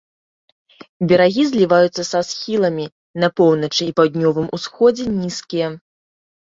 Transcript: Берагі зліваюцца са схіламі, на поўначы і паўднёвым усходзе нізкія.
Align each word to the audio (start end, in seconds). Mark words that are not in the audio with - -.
Берагі 1.11 1.43
зліваюцца 1.49 2.03
са 2.11 2.19
схіламі, 2.31 2.85
на 3.25 3.33
поўначы 3.41 3.83
і 3.93 3.95
паўднёвым 4.01 4.47
усходзе 4.61 5.05
нізкія. 5.23 5.67